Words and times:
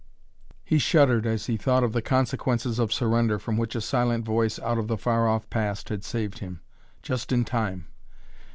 He 0.65 0.79
shuddered 0.79 1.27
as 1.27 1.45
he 1.45 1.57
thought 1.57 1.83
of 1.83 1.93
the 1.93 2.01
consequences 2.01 2.79
of 2.79 2.91
surrender 2.91 3.37
from 3.37 3.55
which 3.55 3.75
a 3.75 3.81
silent 3.81 4.25
voice 4.25 4.57
out 4.57 4.79
of 4.79 4.87
the 4.87 4.97
far 4.97 5.27
off 5.29 5.47
past 5.51 5.89
had 5.89 6.03
saved 6.03 6.39
him 6.39 6.59
just 7.03 7.31
in 7.31 7.45
time. 7.45 7.85